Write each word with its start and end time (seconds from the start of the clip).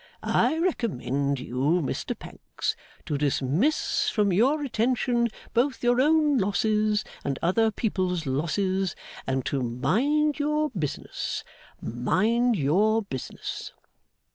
I 0.23 0.57
recommend 0.57 1.39
you, 1.39 1.79
Mr 1.83 2.17
Pancks, 2.17 2.75
to 3.05 3.19
dismiss 3.19 4.09
from 4.09 4.33
your 4.33 4.63
attention 4.63 5.27
both 5.53 5.83
your 5.83 6.01
own 6.01 6.39
losses 6.39 7.03
and 7.23 7.37
other 7.43 7.69
people's 7.69 8.25
losses, 8.25 8.95
and 9.27 9.45
to 9.45 9.61
mind 9.61 10.39
your 10.39 10.71
business, 10.71 11.43
mind 11.79 12.55
your 12.57 13.03
business. 13.03 13.73